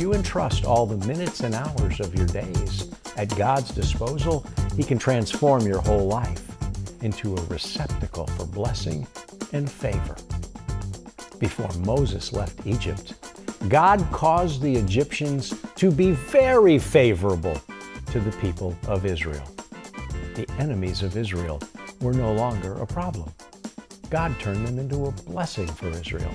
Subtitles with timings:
[0.00, 4.98] you entrust all the minutes and hours of your days at God's disposal, He can
[4.98, 6.46] transform your whole life
[7.02, 9.06] into a receptacle for blessing
[9.52, 10.16] and favor.
[11.38, 13.14] Before Moses left Egypt,
[13.68, 17.60] God caused the Egyptians to be very favorable
[18.06, 19.46] to the people of Israel.
[20.34, 21.60] The enemies of Israel
[22.00, 23.30] were no longer a problem.
[24.08, 26.32] God turned them into a blessing for Israel.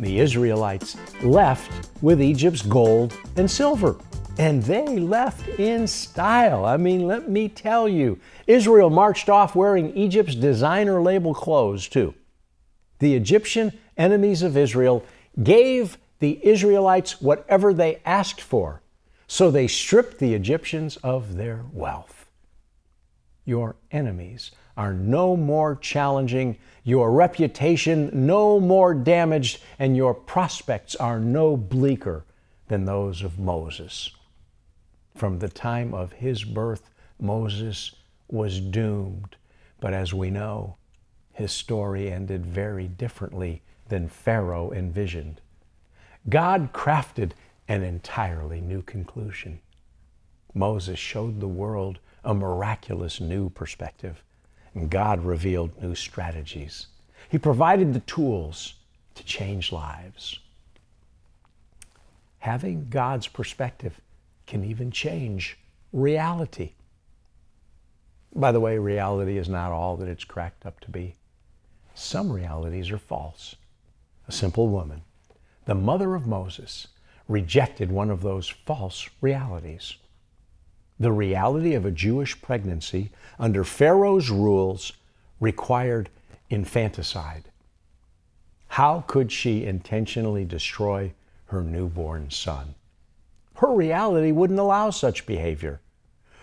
[0.00, 3.96] The Israelites left with Egypt's gold and silver.
[4.38, 6.64] And they left in style.
[6.64, 12.14] I mean, let me tell you, Israel marched off wearing Egypt's designer label clothes, too.
[13.00, 15.04] The Egyptian enemies of Israel
[15.42, 18.80] gave the Israelites whatever they asked for,
[19.26, 22.19] so they stripped the Egyptians of their wealth.
[23.50, 31.18] Your enemies are no more challenging, your reputation no more damaged, and your prospects are
[31.18, 32.24] no bleaker
[32.68, 34.12] than those of Moses.
[35.16, 37.96] From the time of his birth, Moses
[38.28, 39.34] was doomed.
[39.80, 40.76] But as we know,
[41.32, 45.40] his story ended very differently than Pharaoh envisioned.
[46.28, 47.32] God crafted
[47.66, 49.58] an entirely new conclusion.
[50.54, 54.22] Moses showed the world a miraculous new perspective,
[54.74, 56.86] and God revealed new strategies.
[57.28, 58.74] He provided the tools
[59.14, 60.38] to change lives.
[62.38, 64.00] Having God's perspective
[64.46, 65.58] can even change
[65.92, 66.72] reality.
[68.34, 71.16] By the way, reality is not all that it's cracked up to be.
[71.94, 73.56] Some realities are false.
[74.28, 75.02] A simple woman,
[75.66, 76.88] the mother of Moses,
[77.28, 79.96] rejected one of those false realities.
[81.00, 84.92] The reality of a Jewish pregnancy under Pharaoh's rules
[85.40, 86.10] required
[86.50, 87.44] infanticide.
[88.68, 91.14] How could she intentionally destroy
[91.46, 92.74] her newborn son?
[93.54, 95.80] Her reality wouldn't allow such behavior.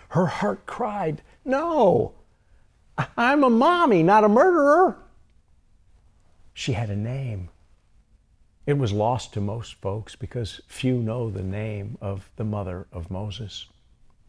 [0.08, 2.14] Her heart cried, No,
[3.16, 4.98] I'm a mommy, not a murderer.
[6.52, 7.50] She had a name.
[8.66, 13.10] It was lost to most folks because few know the name of the mother of
[13.10, 13.66] Moses.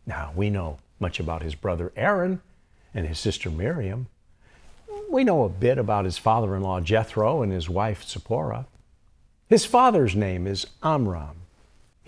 [0.10, 2.42] Now, we know much about his brother Aaron
[2.94, 4.08] and his sister Miriam.
[5.10, 8.66] We know a bit about his father in law Jethro and his wife Zipporah.
[9.48, 11.40] His father's name is Amram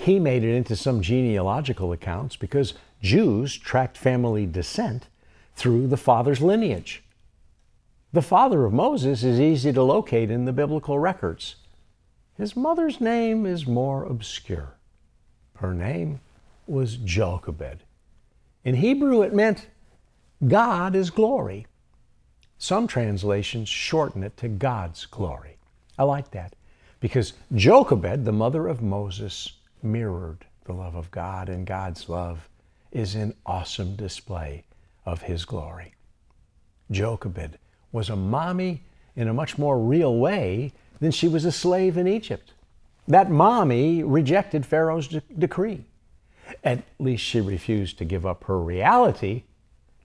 [0.01, 2.73] he made it into some genealogical accounts because
[3.03, 5.07] Jews tracked family descent
[5.55, 7.03] through the father's lineage.
[8.11, 11.55] The father of Moses is easy to locate in the biblical records.
[12.35, 14.73] His mother's name is more obscure.
[15.57, 16.19] Her name
[16.65, 17.83] was Jochebed.
[18.63, 19.67] In Hebrew, it meant
[20.47, 21.67] God is glory.
[22.57, 25.57] Some translations shorten it to God's glory.
[25.97, 26.55] I like that
[26.99, 32.47] because Jochebed, the mother of Moses, mirrored the love of God, and God's love
[32.91, 34.63] is an awesome display
[35.05, 35.95] of His glory.
[36.91, 37.57] Jochebed
[37.91, 38.83] was a mommy
[39.15, 42.53] in a much more real way than she was a slave in Egypt.
[43.07, 45.83] That mommy rejected Pharaoh's de- decree.
[46.63, 49.43] At least she refused to give up her reality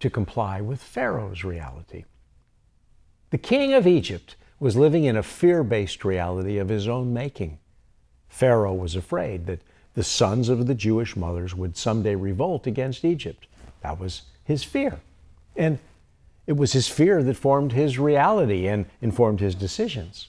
[0.00, 2.04] to comply with Pharaoh's reality.
[3.30, 7.58] The king of Egypt was living in a fear based reality of his own making.
[8.28, 9.62] Pharaoh was afraid that
[9.94, 13.46] the sons of the Jewish mothers would someday revolt against Egypt.
[13.82, 15.00] That was his fear.
[15.56, 15.78] And
[16.46, 20.28] it was his fear that formed his reality and informed his decisions.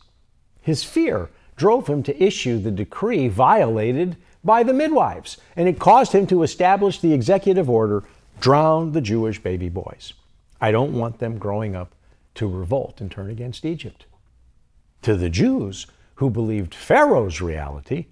[0.62, 6.14] His fear drove him to issue the decree violated by the midwives, and it caused
[6.14, 8.04] him to establish the executive order
[8.40, 10.14] drown the Jewish baby boys.
[10.62, 11.94] I don't want them growing up
[12.36, 14.06] to revolt and turn against Egypt.
[15.04, 18.06] To the Jews, who believed Pharaoh's reality,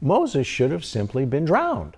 [0.00, 1.96] Moses should have simply been drowned.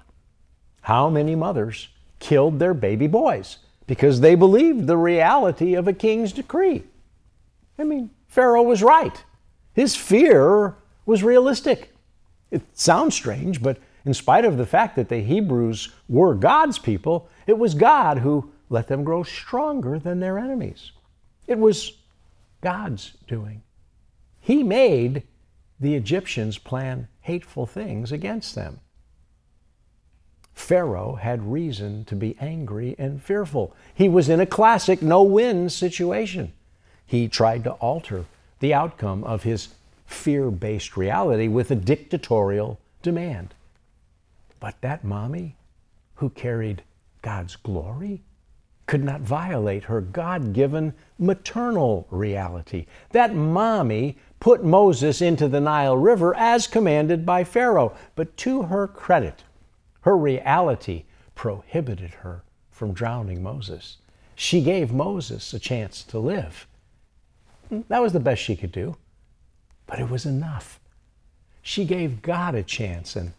[0.82, 1.88] How many mothers
[2.18, 6.84] killed their baby boys because they believed the reality of a king's decree?
[7.78, 9.24] I mean, Pharaoh was right.
[9.74, 10.76] His fear
[11.06, 11.94] was realistic.
[12.52, 17.28] It sounds strange, but in spite of the fact that the Hebrews were God's people,
[17.46, 20.92] it was God who let them grow stronger than their enemies.
[21.46, 21.96] It was
[22.60, 23.62] God's doing.
[24.38, 25.22] He made
[25.80, 28.80] the Egyptians plan hateful things against them.
[30.52, 33.74] Pharaoh had reason to be angry and fearful.
[33.94, 36.52] He was in a classic no win situation.
[37.06, 38.26] He tried to alter
[38.60, 39.68] the outcome of his
[40.12, 43.54] fear based reality with a dictatorial demand.
[44.60, 45.56] But that mommy
[46.16, 46.82] who carried
[47.22, 48.22] God's glory
[48.86, 52.86] could not violate her God given maternal reality.
[53.10, 57.96] That mommy put Moses into the Nile River as commanded by Pharaoh.
[58.14, 59.44] But to her credit,
[60.02, 61.04] her reality
[61.34, 63.98] prohibited her from drowning Moses.
[64.34, 66.66] She gave Moses a chance to live.
[67.88, 68.96] That was the best she could do,
[69.92, 70.80] but it was enough.
[71.60, 73.34] She gave God a chance and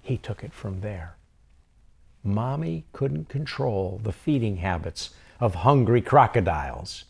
[0.00, 1.16] he took it from there.
[2.24, 7.04] Mommy couldn't control the feeding habits of hungry crocodiles.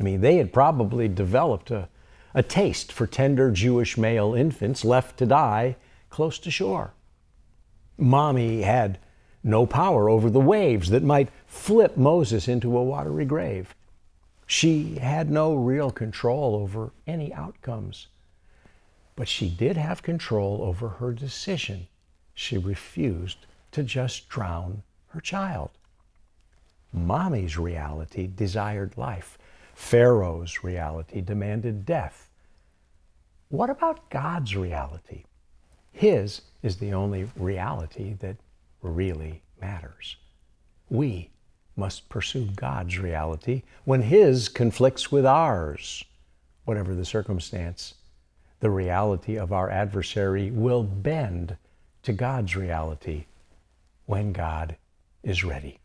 [0.00, 1.88] I mean, they had probably developed a,
[2.34, 5.76] a taste for tender Jewish male infants left to die
[6.10, 6.92] close to shore.
[7.96, 8.98] Mommy had
[9.44, 13.76] no power over the waves that might flip Moses into a watery grave.
[14.46, 18.08] She had no real control over any outcomes.
[19.16, 21.86] But she did have control over her decision.
[22.34, 25.70] She refused to just drown her child.
[26.92, 29.38] Mommy's reality desired life.
[29.74, 32.30] Pharaoh's reality demanded death.
[33.48, 35.24] What about God's reality?
[35.92, 38.36] His is the only reality that
[38.82, 40.16] really matters.
[40.88, 41.30] We
[41.76, 46.04] must pursue God's reality when His conflicts with ours.
[46.64, 47.94] Whatever the circumstance,
[48.60, 51.56] the reality of our adversary will bend
[52.02, 53.26] to God's reality
[54.06, 54.76] when God
[55.22, 55.78] is ready.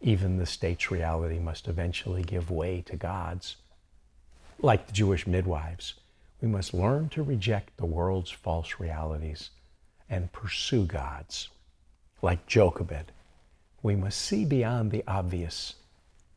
[0.00, 3.56] Even the state's reality must eventually give way to God's.
[4.60, 5.94] Like the Jewish midwives,
[6.40, 9.50] we must learn to reject the world's false realities
[10.08, 11.48] and pursue God's.
[12.22, 13.12] Like Jochebed,
[13.82, 15.74] we must see beyond the obvious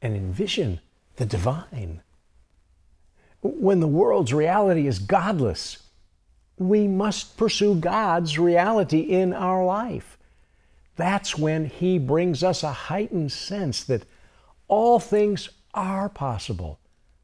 [0.01, 0.79] and envision
[1.15, 2.01] the divine.
[3.41, 5.83] When the world's reality is godless,
[6.57, 10.17] we must pursue God's reality in our life.
[10.95, 14.05] That's when He brings us a heightened sense that
[14.67, 16.79] all things are possible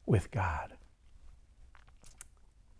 [0.06, 0.72] with God.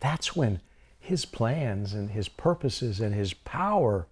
[0.00, 0.60] That's when
[0.98, 4.06] His plans and His purposes and His power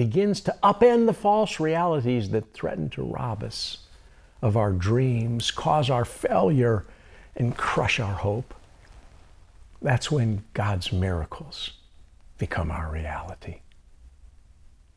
[0.00, 3.78] begins to upend the false realities that threaten to rob us
[4.40, 6.86] of our dreams, cause our failure,
[7.36, 8.54] and crush our hope.
[9.82, 11.72] That's when God's miracles
[12.38, 13.60] become our reality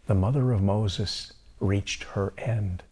[0.05, 2.83] the mother of Moses reached her end.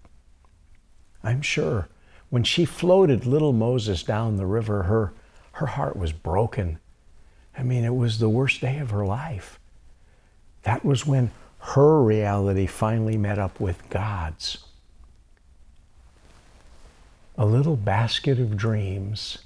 [1.23, 1.89] I'm sure
[2.29, 5.13] when she floated little Moses down the river, her,
[5.53, 6.79] her heart was broken.
[7.57, 9.59] I mean, it was the worst day of her life.
[10.63, 11.31] That was when
[11.61, 14.57] her reality finally met up with God's.
[17.37, 19.37] A little basket of dreams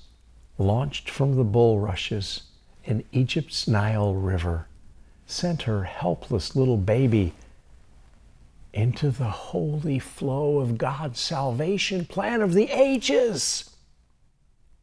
[0.58, 2.44] launched from the bulrushes
[2.86, 4.68] in Egypt's Nile River
[5.28, 7.34] sent her helpless little baby
[8.74, 13.70] into the holy flow of God's salvation plan of the ages.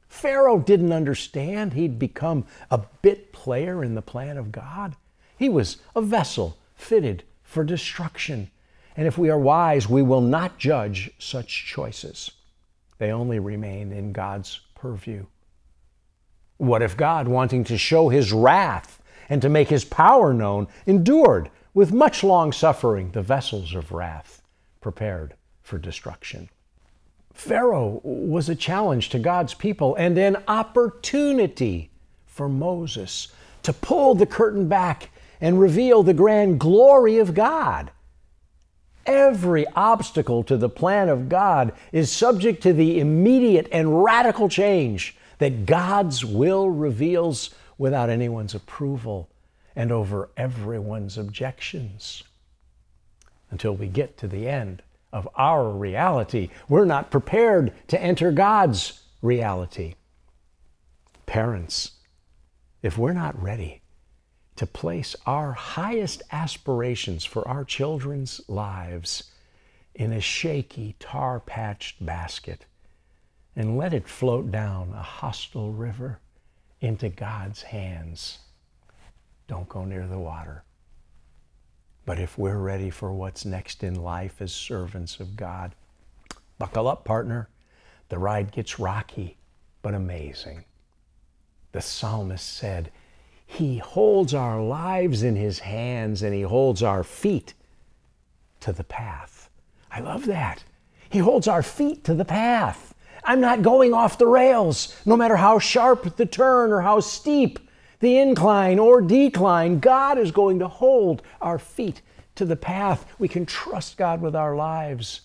[0.08, 4.96] Pharaoh didn't understand he'd become a bit player in the plan of God.
[5.38, 8.50] He was a vessel fitted for destruction.
[8.96, 12.30] And if we are wise, we will not judge such choices.
[12.98, 15.26] They only remain in God's purview.
[16.58, 21.50] What if God, wanting to show his wrath and to make his power known, endured
[21.74, 24.42] with much long suffering, the vessels of wrath
[24.80, 26.50] prepared for destruction.
[27.32, 31.90] Pharaoh was a challenge to God's people and an opportunity
[32.26, 33.28] for Moses
[33.62, 35.10] to pull the curtain back
[35.42, 37.90] and reveal the grand glory of God.
[39.04, 45.16] Every obstacle to the plan of God is subject to the immediate and radical change
[45.38, 49.28] that God's will reveals without anyone's approval
[49.74, 52.22] and over everyone's objections.
[53.50, 54.80] Until we get to the end
[55.12, 59.96] of our reality, we're not prepared to enter God's reality.
[61.26, 61.92] Parents,
[62.82, 63.81] if we're not ready
[64.62, 69.24] to place our highest aspirations for our children's lives
[69.92, 72.64] in a shaky, tar patched basket
[73.56, 76.20] and let it float down a hostile river
[76.80, 78.38] into God's hands,
[79.48, 80.62] don't go near the water.
[82.06, 85.74] But if we're ready for what's next in life as servants of God,
[86.60, 87.48] buckle up, partner.
[88.10, 89.38] The ride gets rocky,
[89.82, 90.66] but amazing.
[91.72, 92.92] The psalmist said,
[93.52, 97.54] He holds our lives in His hands and He holds our feet
[98.60, 99.50] to the path.
[99.90, 100.64] I love that.
[101.10, 102.94] He holds our feet to the path.
[103.24, 107.58] I'm not going off the rails, no matter how sharp the turn or how steep
[108.00, 112.02] the incline or decline, God is going to hold our feet
[112.34, 113.06] to the path.
[113.18, 115.20] We can trust God with our lives.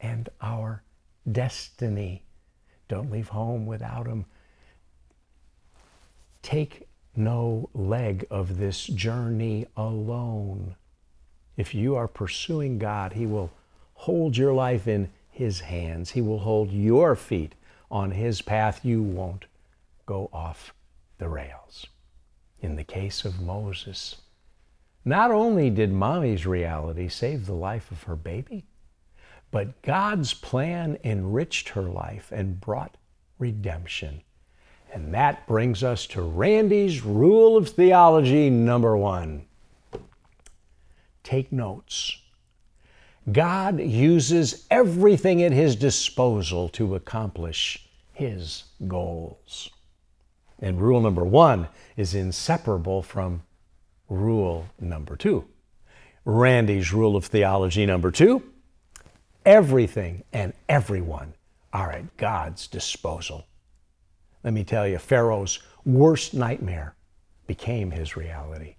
[0.00, 0.82] and our
[1.30, 2.24] destiny.
[2.88, 4.24] Don't leave home without Him.
[6.42, 10.76] Take no leg of this journey alone.
[11.56, 13.50] If you are pursuing God, He will
[13.94, 16.10] hold your life in His hands.
[16.10, 17.54] He will hold your feet
[17.90, 18.84] on His path.
[18.84, 19.46] You won't
[20.06, 20.72] go off
[21.18, 21.86] the rails.
[22.60, 24.16] In the case of Moses,
[25.04, 28.64] not only did mommy's reality save the life of her baby,
[29.50, 32.96] but God's plan enriched her life and brought
[33.38, 34.22] redemption.
[34.92, 39.46] And that brings us to Randy's rule of theology number one.
[41.22, 42.16] Take notes.
[43.30, 49.70] God uses everything at his disposal to accomplish his goals.
[50.58, 53.42] And rule number one is inseparable from
[54.08, 55.44] rule number two.
[56.24, 58.42] Randy's rule of theology number two
[59.46, 61.34] everything and everyone
[61.72, 63.46] are at God's disposal.
[64.42, 66.94] Let me tell you, Pharaoh's worst nightmare
[67.46, 68.76] became his reality.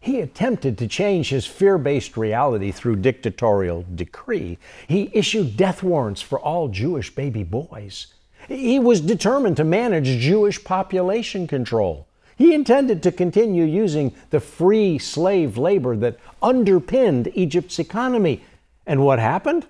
[0.00, 4.58] He attempted to change his fear based reality through dictatorial decree.
[4.88, 8.08] He issued death warrants for all Jewish baby boys.
[8.48, 12.08] He was determined to manage Jewish population control.
[12.36, 18.42] He intended to continue using the free slave labor that underpinned Egypt's economy.
[18.84, 19.66] And what happened?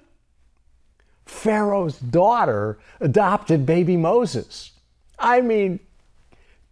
[1.26, 4.71] Pharaoh's daughter adopted baby Moses.
[5.22, 5.80] I mean,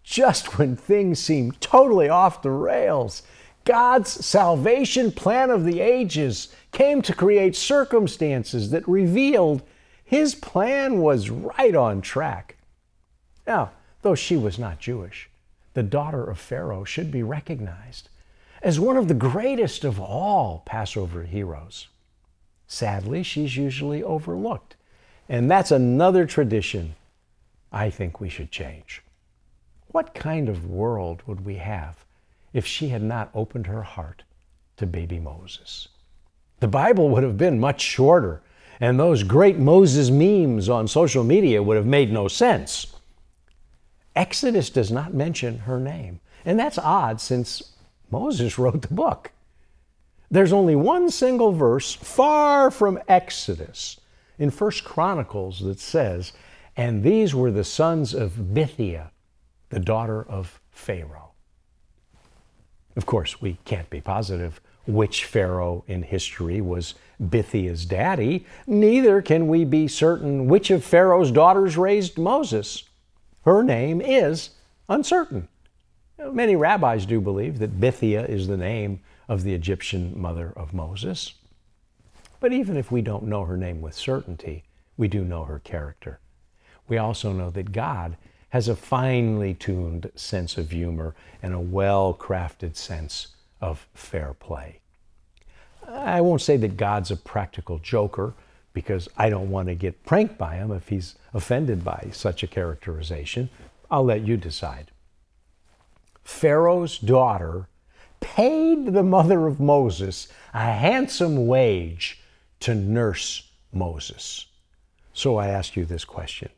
[0.02, 3.22] just when things seem totally off the rails,
[3.64, 9.62] God's salvation plan of the ages came to create circumstances that revealed
[10.04, 12.56] his plan was right on track.
[13.46, 13.70] Now,
[14.02, 15.30] though she was not Jewish,
[15.74, 18.08] the daughter of Pharaoh should be recognized
[18.62, 21.86] as one of the greatest of all Passover heroes.
[22.66, 24.74] Sadly, she's usually overlooked.
[25.28, 26.96] And that's another tradition
[27.72, 29.02] I think we should change.
[29.88, 32.04] What kind of world would we have
[32.52, 34.22] if she had not opened her heart
[34.76, 35.88] to baby Moses?
[36.60, 38.42] The Bible would have been much shorter
[38.80, 42.86] and those great Moses memes on social media would have made no sense.
[44.16, 47.74] Exodus does not mention her name, and that's odd since
[48.10, 49.32] Moses wrote the book.
[50.30, 54.00] There's only one single verse far from Exodus
[54.38, 56.32] in First Chronicles that says,
[56.76, 59.10] And these were the sons of Bithiah,
[59.70, 61.32] the daughter of Pharaoh.
[62.96, 69.46] Of course, we can't be positive which Pharaoh in history was Bithiah's daddy, neither can
[69.46, 72.84] we be certain which of Pharaoh's daughters raised Moses.
[73.44, 74.50] Her name is
[74.88, 75.48] uncertain.
[76.18, 81.34] Many rabbis do believe that Bithiah is the name of the Egyptian mother of Moses.
[82.40, 84.64] But even if we don't know her name with certainty,
[84.96, 86.20] we do know her character.
[86.90, 88.16] We also know that God
[88.48, 93.28] has a finely tuned sense of humor and a well crafted sense
[93.60, 94.80] of fair play.
[95.88, 98.34] I won't say that God's a practical joker
[98.72, 102.48] because I don't want to get pranked by him if he's offended by such a
[102.48, 103.50] characterization.
[103.88, 104.90] I'll let you decide.
[106.24, 107.68] Pharaoh's daughter
[108.18, 112.20] paid the mother of Moses a handsome wage
[112.60, 114.46] to nurse Moses.
[115.12, 116.50] So I ask you this question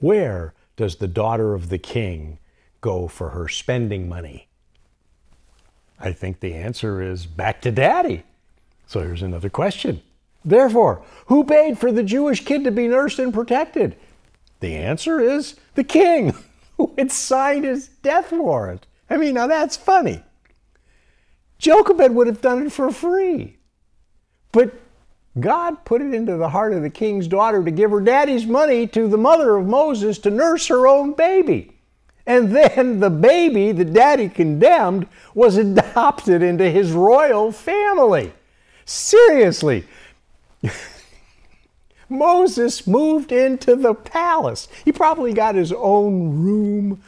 [0.00, 2.38] Where does the daughter of the king
[2.80, 4.48] go for her spending money?
[5.98, 8.24] I think the answer is back to daddy.
[8.86, 10.02] So here's another question.
[10.44, 13.96] Therefore, who paid for the Jewish kid to be nursed and protected?
[14.60, 16.34] The answer is the king,
[16.76, 18.86] who had signed his death warrant.
[19.08, 20.22] I mean, now that's funny.
[21.58, 23.56] Jochebed would have done it for free.
[24.52, 24.74] But
[25.38, 28.86] God put it into the heart of the king's daughter to give her daddy's money
[28.88, 31.72] to the mother of Moses to nurse her own baby.
[32.26, 38.32] And then the baby that daddy condemned was adopted into his royal family.
[38.84, 39.84] Seriously.
[42.08, 44.68] Moses moved into the palace.
[44.84, 47.02] He probably got his own room,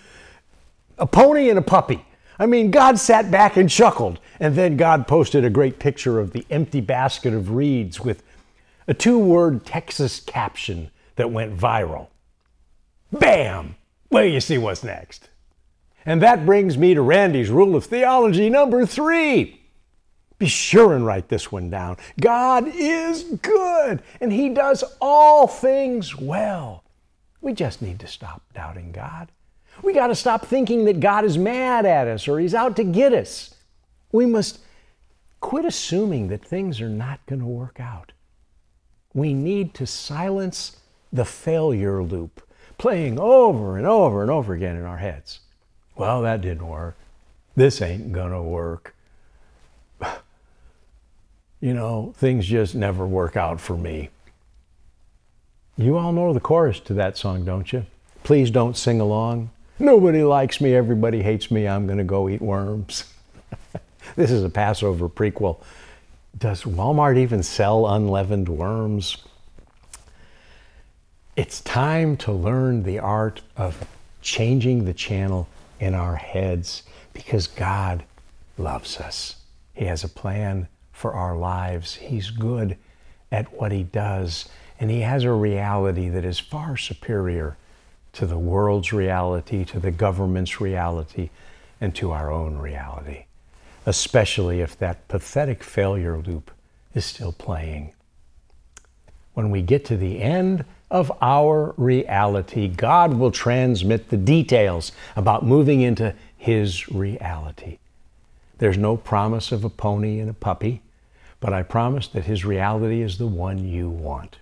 [0.99, 2.04] a pony and a puppy.
[2.38, 4.18] I mean, God sat back and chuckled.
[4.38, 8.23] And then God posted a great picture of the empty basket of reeds with
[8.88, 12.09] a two word Texas caption that went viral.
[13.12, 13.76] Bam!
[14.11, 15.28] Well, you see what's next.
[16.05, 19.61] And that brings me to Randy's rule of theology number three.
[20.38, 21.97] Be sure and write this one down.
[22.21, 26.85] God is good and He does all things well.
[27.40, 29.33] We just need to stop doubting God.
[29.83, 32.85] We got to stop thinking that God is mad at us or He's out to
[32.85, 33.55] get us.
[34.12, 34.60] We must
[35.40, 38.12] quit assuming that things are not going to work out.
[39.14, 40.76] We need to silence
[41.12, 42.42] the failure loop,
[42.78, 45.40] playing over and over and over again in our heads.
[45.96, 46.96] Well, that didn't work.
[47.54, 48.94] This ain't gonna work.
[51.58, 54.10] You know, things just never work out for me.
[55.78, 57.86] You all know the chorus to that song, don't you?
[58.25, 59.50] Please don't sing along.
[59.78, 63.04] Nobody likes me, everybody hates me, I'm going to go eat worms.
[64.14, 65.60] this is a Passover prequel.
[66.38, 69.16] Does Walmart even sell unleavened worms?
[71.34, 73.86] It's time to learn the art of
[74.22, 75.48] changing the channel
[75.80, 76.82] in our heads
[77.12, 78.04] because God
[78.58, 79.36] loves us.
[79.75, 81.94] He has a plan for our lives.
[81.94, 82.76] He's good
[83.30, 84.48] at what He does,
[84.80, 87.56] and He has a reality that is far superior
[88.14, 91.28] to the world's reality, to the government's reality,
[91.80, 93.26] and to our own reality,
[93.87, 96.50] especially if that pathetic failure loop
[96.93, 97.93] is still playing.
[99.35, 105.47] When we get to the end of our reality, God will transmit the details about
[105.47, 107.78] moving into His reality.
[108.59, 110.83] There's no promise of a pony and a puppy,
[111.40, 114.38] but I promise that His reality is the one you want.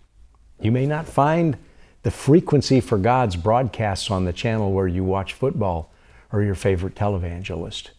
[0.61, 1.57] You may not find
[2.03, 5.91] the frequency for God's broadcasts on the channel where you watch football
[6.33, 7.91] or your favorite televangelist.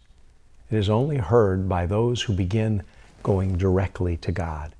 [0.72, 2.84] It is only heard by those who begin
[3.24, 4.74] going directly to God.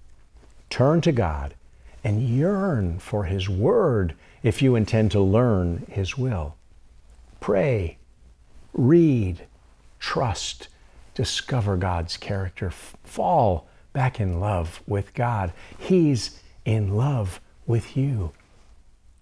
[0.70, 1.54] Turn to God
[2.04, 6.56] and yearn for His Word if you intend to learn His will.
[7.40, 7.98] Pray,
[8.74, 9.46] read,
[10.00, 10.68] trust,
[11.14, 15.54] discover God's character, fall back in love with God.
[15.78, 18.32] He's in love with you.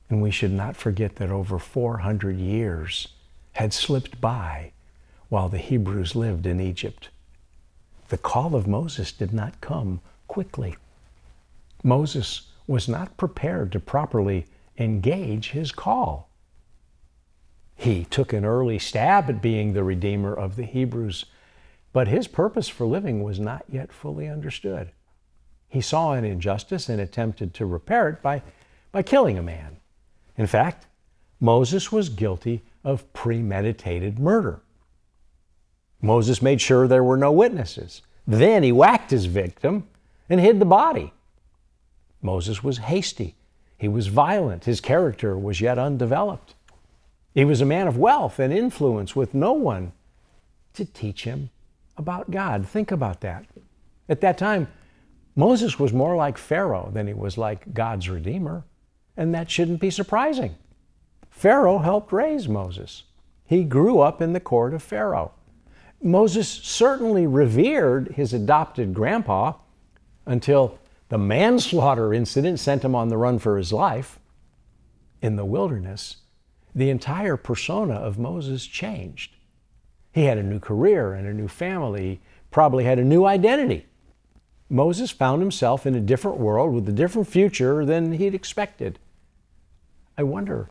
[0.10, 3.10] And we should not forget that over 400 years
[3.54, 4.72] had slipped by
[5.34, 7.10] while the Hebrews lived in Egypt.
[8.10, 10.76] The call of Moses did not come quickly.
[11.84, 14.46] Moses was not prepared to properly
[14.78, 16.30] engage his call.
[17.76, 21.26] He took an early stab at being the Redeemer of the Hebrews,
[21.94, 24.92] but his purpose for living was not yet fully understood.
[25.68, 28.44] He saw an injustice and attempted to repair it by,
[28.92, 29.78] by killing a man.
[30.38, 30.86] In fact,
[31.40, 34.62] Moses was guilty of premeditated murder.
[36.04, 38.02] Moses made sure there were no witnesses.
[38.28, 39.88] Then he whacked his victim
[40.30, 41.14] and hid the body.
[42.22, 43.36] Moses was hasty.
[43.78, 44.66] He was violent.
[44.66, 46.56] His character was yet undeveloped.
[47.34, 49.94] He was a man of wealth and influence with no one
[50.74, 51.50] to teach him
[51.98, 52.68] about God.
[52.68, 53.46] Think about that.
[54.10, 54.68] At that time,
[55.38, 58.66] Moses was more like Pharaoh than he was like God's Redeemer.
[59.16, 60.56] And that shouldn't be surprising.
[61.30, 63.04] Pharaoh helped raise Moses.
[63.46, 65.32] He grew up in the court of Pharaoh.
[66.04, 69.54] Moses certainly revered his adopted grandpa
[70.26, 74.20] until the manslaughter incident sent him on the run for his life.
[75.22, 76.18] In the wilderness,
[76.76, 79.38] the entire persona of Moses changed.
[80.12, 82.20] He had a new career and a new family,
[82.52, 83.86] probably had a new identity.
[84.70, 89.00] Moses found himself in a different world with a different future than he'd expected.
[90.18, 90.70] I wonder,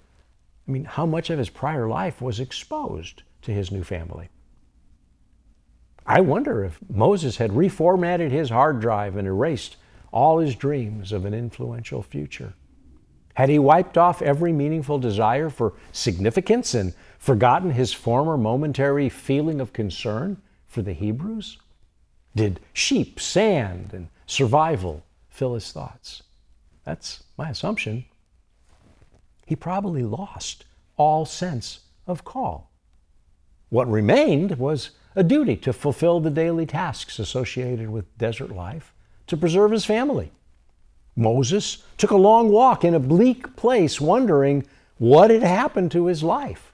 [0.69, 4.29] I mean, how much of his prior life was exposed to his new family?
[6.07, 9.77] I wonder if Moses had reformatted his hard drive and erased
[10.13, 12.55] all his dreams of an influential future.
[13.35, 19.61] Had he wiped off every meaningful desire for significance and forgotten his former momentary feeling
[19.61, 20.37] of concern
[20.67, 21.59] for the Hebrews?
[22.35, 26.23] Did sheep, sand, and survival fill his thoughts?
[26.85, 28.05] That's my assumption
[29.53, 30.65] he probably lost
[30.97, 32.71] all sense of call.
[33.69, 38.95] What remained was a duty to fulfill the daily tasks associated with desert life
[39.27, 40.33] to preserve his family.
[41.15, 44.65] Moses took a long walk in a bleak place, wondering
[44.99, 46.73] what had happened to his life.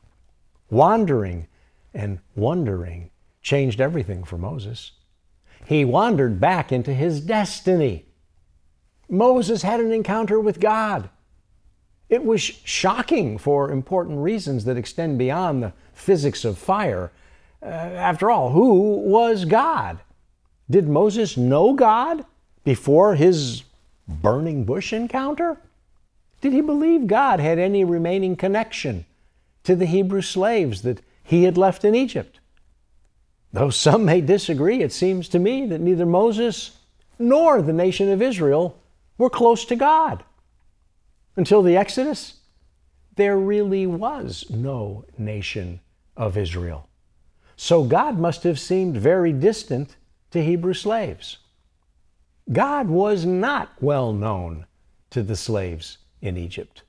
[0.71, 1.49] Wandering
[1.95, 3.11] and wondering
[3.43, 4.93] changed everything for Moses.
[5.67, 8.07] He wandered back into his destiny.
[9.09, 11.09] Moses had an encounter with God.
[12.09, 17.13] It was shocking for important reasons that extend beyond the physics of fire.
[17.63, 19.99] Uh, after all, who was God?
[20.71, 22.25] Did Moses know God
[22.65, 23.65] before his
[24.07, 25.57] burning bush encounter?
[26.41, 29.07] Did he believe God had any remaining connection
[29.65, 32.39] to the Hebrew slaves that he had left in Egypt?
[33.53, 36.79] Though some may disagree, it seems to me that neither Moses
[37.19, 38.79] nor the nation of Israel
[39.17, 40.23] were close to God.
[41.35, 42.35] Until the Exodus,
[43.17, 45.81] there really was no nation
[46.17, 46.88] of Israel.
[47.61, 49.97] So God must have seemed very distant
[50.31, 51.39] to Hebrew slaves.
[52.53, 54.67] God was not well known
[55.11, 56.85] to the slaves in Egypt.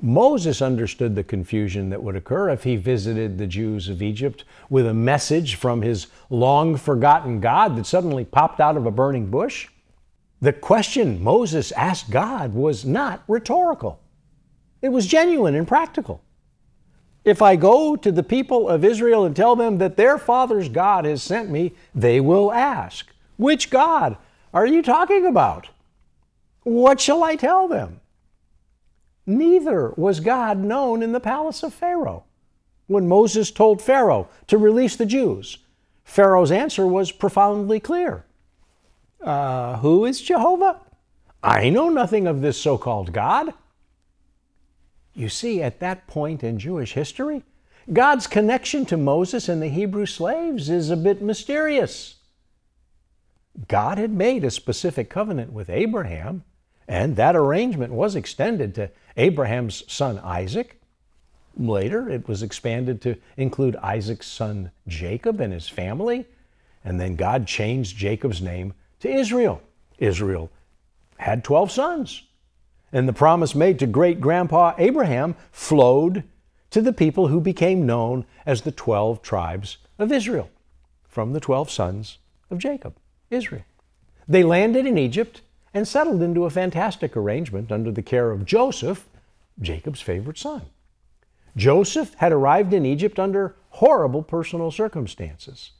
[0.00, 4.86] Moses understood the confusion that would occur if he visited the Jews of Egypt with
[4.86, 9.66] a message from his long forgotten God that suddenly popped out of a burning bush.
[10.40, 14.00] The question Moses asked God was not rhetorical,
[14.80, 16.22] it was genuine and practical.
[17.24, 21.04] If I go to the people of Israel and tell them that their father's God
[21.04, 24.16] has sent me, they will ask, Which God
[24.54, 25.68] are you talking about?
[26.62, 28.00] What shall I tell them?
[29.26, 32.24] Neither was God known in the palace of Pharaoh.
[32.86, 35.58] When Moses told Pharaoh to release the Jews,
[36.02, 38.24] Pharaoh's answer was profoundly clear
[39.22, 40.80] uh, Who is Jehovah?
[41.42, 43.54] I know nothing of this so called God.
[45.20, 47.42] You see, at that point in Jewish history,
[47.92, 52.14] God's connection to Moses and the Hebrew slaves is a bit mysterious.
[53.68, 56.44] God had made a specific covenant with Abraham,
[56.88, 60.80] and that arrangement was extended to Abraham's son Isaac.
[61.54, 66.24] Later, it was expanded to include Isaac's son Jacob and his family.
[66.82, 69.60] And then God changed Jacob's name to Israel.
[69.98, 70.50] Israel
[71.18, 72.22] had 12 sons.
[72.92, 76.24] And the promise made to great grandpa Abraham flowed
[76.70, 80.50] to the people who became known as the 12 tribes of Israel
[81.08, 82.18] from the 12 sons
[82.50, 82.96] of Jacob,
[83.30, 83.64] Israel.
[84.28, 85.42] They landed in Egypt
[85.74, 89.08] and settled into a fantastic arrangement under the care of Joseph,
[89.60, 90.62] Jacob's favorite son.
[91.56, 95.72] Joseph had arrived in Egypt under horrible personal circumstances.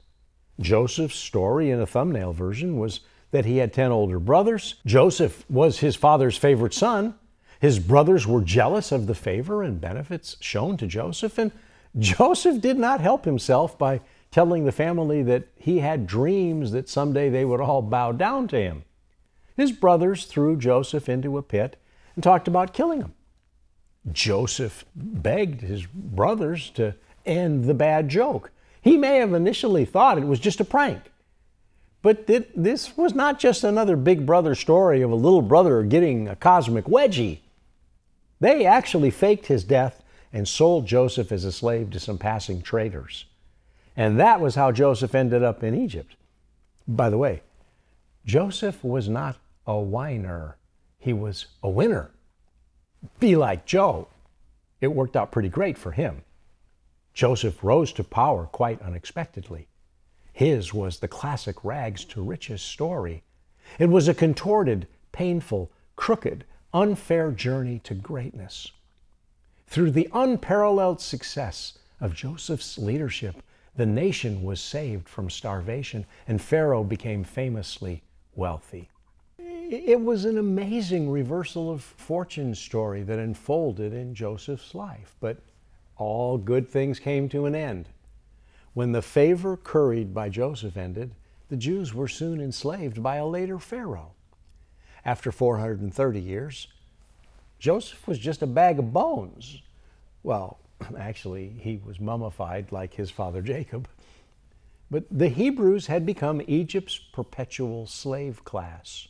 [0.59, 4.77] Joseph's story in a thumbnail version was that he had 10 older brothers.
[4.85, 7.15] Joseph was his father's favorite son.
[7.61, 11.53] His brothers were jealous of the favor and benefits shown to Joseph, and
[11.99, 17.29] Joseph did not help himself by telling the family that he had dreams that someday
[17.29, 18.85] they would all bow down to him.
[19.57, 21.77] His brothers threw Joseph into a pit
[22.15, 23.15] and talked about killing him.
[24.11, 26.95] Joseph begged his brothers to
[27.27, 28.51] end the bad joke.
[28.81, 31.10] He may have initially thought it was just a prank.
[32.03, 36.37] But this was not just another big brother story of a little brother getting a
[36.37, 37.41] cosmic wedgie.
[38.41, 43.27] They actually faked his death and sold Joseph as a slave to some passing traders.
[43.97, 46.15] And that was how Joseph ended up in Egypt.
[46.89, 47.43] By the way,
[48.25, 49.37] Joseph was not
[49.67, 50.57] a whiner,
[50.99, 52.11] he was a winner.
[53.19, 54.09] Be like Joe.
[54.81, 56.23] It worked out pretty great for him.
[57.13, 59.67] Joseph rose to power quite unexpectedly.
[60.41, 63.23] His was the classic rags to riches story.
[63.79, 68.73] It was a contorted, painful, crooked, unfair journey to greatness.
[69.67, 73.43] Through the unparalleled success of Joseph's leadership,
[73.77, 78.03] the nation was saved from starvation and Pharaoh became famously
[78.35, 78.89] wealthy.
[79.39, 85.37] It was an amazing reversal of fortune story that unfolded in Joseph's life, but
[85.99, 87.91] all good things came to an end.
[88.75, 91.13] When the favor curried by Joseph ended,
[91.49, 94.13] the Jews were soon enslaved by a later Pharaoh.
[95.05, 96.69] After 430 years,
[97.59, 99.61] Joseph was just a bag of bones.
[100.23, 100.59] Well,
[100.99, 103.89] actually, he was mummified like his father Jacob.
[104.91, 109.09] But the Hebrews had become Egypt's perpetual slave class.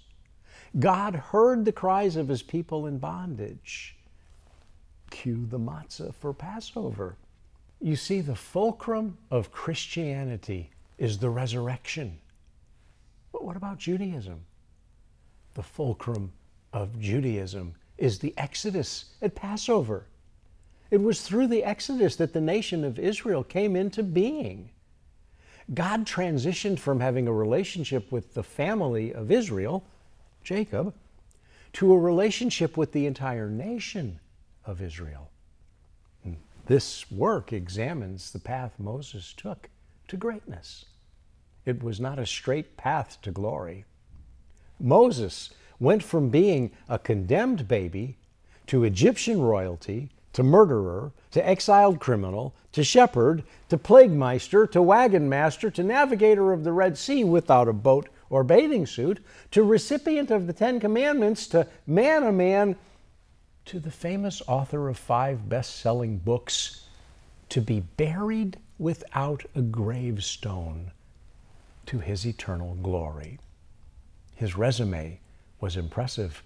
[0.78, 3.96] God heard the cries of his people in bondage.
[5.10, 7.16] Cue the matzah for Passover.
[7.80, 12.18] You see, the fulcrum of Christianity is the resurrection.
[13.32, 14.44] But what about Judaism?
[15.54, 16.32] The fulcrum
[16.72, 20.06] of Judaism is the Exodus at Passover.
[20.90, 24.70] It was through the Exodus that the nation of Israel came into being.
[25.72, 29.84] God transitioned from having a relationship with the family of Israel,
[30.42, 30.94] Jacob,
[31.74, 34.18] to a relationship with the entire nation
[34.66, 35.30] of Israel.
[36.70, 39.68] This work examines the path Moses took
[40.06, 40.84] to greatness.
[41.66, 43.86] It was not a straight path to glory.
[44.78, 48.18] Moses went from being a condemned baby
[48.68, 55.28] to Egyptian royalty to murderer to exiled criminal to shepherd to plague plaguemeister to wagon
[55.28, 59.18] master to navigator of the Red Sea without a boat or bathing suit
[59.50, 62.76] to recipient of the Ten Commandments to man a man
[63.66, 66.86] to the famous author of five best selling books
[67.50, 70.92] to be buried without a gravestone
[71.86, 73.38] to his eternal glory.
[74.34, 75.20] His resume
[75.60, 76.42] was impressive,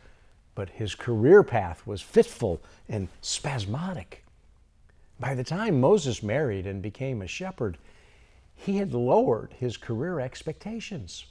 [0.55, 4.24] but his career path was fitful and spasmodic.
[5.20, 7.79] By the time Moses married and became a shepherd,
[8.57, 11.27] he had lowered his career expectations.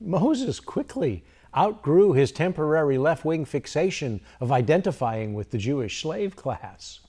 [0.00, 1.24] Moses quickly
[1.56, 7.00] outgrew his temporary left wing fixation of identifying with the Jewish slave class.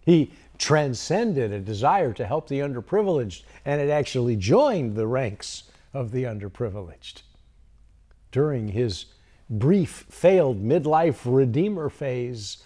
[0.00, 6.12] He transcended a desire to help the underprivileged and had actually joined the ranks of
[6.12, 7.22] the underprivileged.
[8.30, 9.06] During his
[9.50, 12.58] brief, failed midlife redeemer phase,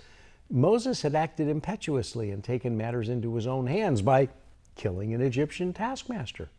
[0.51, 4.29] Moses had acted impetuously and taken matters into his own hands by
[4.75, 6.51] killing an Egyptian taskmaster.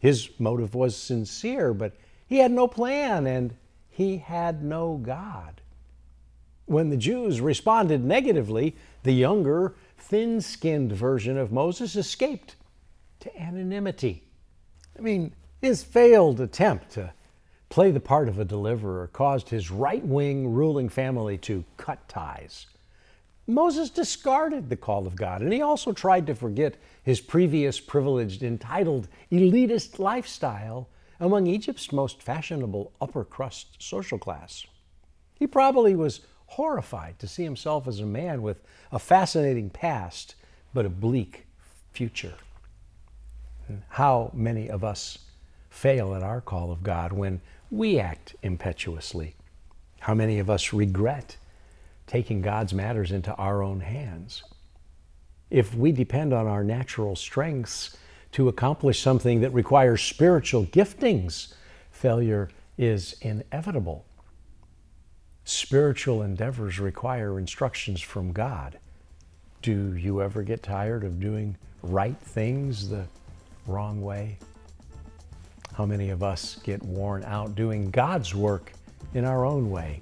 [0.00, 1.94] His motive was sincere, but
[2.26, 3.54] he had no plan and
[3.90, 5.60] he had no God.
[6.66, 12.56] When the Jews responded negatively, the younger, thin skinned version of Moses escaped
[13.20, 14.24] to anonymity.
[14.98, 17.12] I mean, his failed attempt to
[17.68, 22.66] play the part of a deliverer caused his right wing ruling family to cut ties.
[23.46, 28.42] Moses discarded the call of God, and he also tried to forget his previous privileged,
[28.42, 30.88] entitled, elitist lifestyle
[31.20, 34.66] among Egypt's most fashionable upper crust social class.
[35.34, 40.34] He probably was horrified to see himself as a man with a fascinating past
[40.74, 41.46] but a bleak
[41.92, 42.34] future.
[43.88, 45.18] How many of us
[45.68, 49.36] fail at our call of God when we act impetuously?
[50.00, 51.36] How many of us regret
[52.06, 54.42] taking God's matters into our own hands?
[55.50, 57.96] If we depend on our natural strengths
[58.32, 61.54] to accomplish something that requires spiritual giftings,
[61.90, 64.04] failure is inevitable.
[65.44, 68.78] Spiritual endeavors require instructions from God.
[69.62, 73.04] Do you ever get tired of doing right things the
[73.66, 74.38] wrong way?
[75.74, 78.72] How many of us get worn out doing God's work
[79.14, 80.00] in our own way?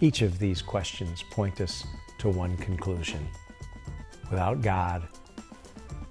[0.00, 1.84] Each of these questions point us
[2.18, 3.26] to one conclusion.
[4.30, 5.02] Without God,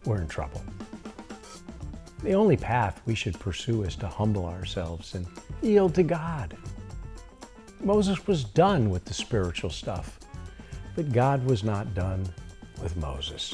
[0.05, 0.63] we're in trouble.
[2.25, 5.27] The only path we should pursue is to humble ourselves and
[5.61, 6.57] yield to God.
[7.81, 10.19] Moses was done with the spiritual stuff,
[10.95, 12.27] but God was not done
[12.81, 13.53] with Moses.